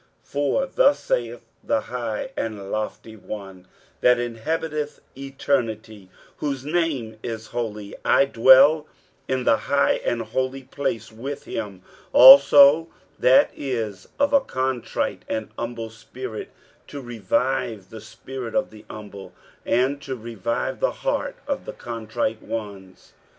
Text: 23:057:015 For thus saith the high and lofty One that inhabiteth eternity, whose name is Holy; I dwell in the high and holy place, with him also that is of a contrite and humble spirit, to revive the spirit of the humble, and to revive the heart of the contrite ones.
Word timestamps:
23:057:015 0.25 0.31
For 0.31 0.65
thus 0.65 0.99
saith 0.99 1.45
the 1.63 1.81
high 1.81 2.31
and 2.35 2.71
lofty 2.71 3.15
One 3.15 3.67
that 3.99 4.17
inhabiteth 4.17 4.99
eternity, 5.15 6.09
whose 6.37 6.65
name 6.65 7.17
is 7.21 7.45
Holy; 7.49 7.93
I 8.03 8.25
dwell 8.25 8.87
in 9.27 9.43
the 9.43 9.57
high 9.57 10.01
and 10.03 10.23
holy 10.23 10.63
place, 10.63 11.11
with 11.11 11.43
him 11.43 11.83
also 12.13 12.87
that 13.19 13.51
is 13.55 14.07
of 14.19 14.33
a 14.33 14.41
contrite 14.41 15.21
and 15.29 15.49
humble 15.55 15.91
spirit, 15.91 16.49
to 16.87 16.99
revive 16.99 17.91
the 17.91 18.01
spirit 18.01 18.55
of 18.55 18.71
the 18.71 18.85
humble, 18.89 19.33
and 19.67 20.01
to 20.01 20.15
revive 20.15 20.79
the 20.79 20.91
heart 21.05 21.35
of 21.47 21.65
the 21.65 21.73
contrite 21.73 22.41
ones. 22.41 23.13